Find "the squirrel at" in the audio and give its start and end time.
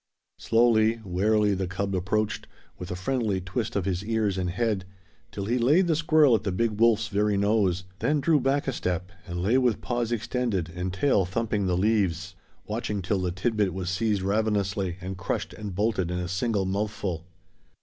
5.85-6.41